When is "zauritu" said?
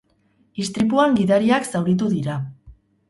1.73-2.09